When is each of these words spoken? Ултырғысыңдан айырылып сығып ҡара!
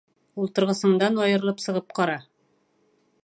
Ултырғысыңдан 0.43 1.19
айырылып 1.27 1.63
сығып 1.67 1.93
ҡара! 1.99 2.17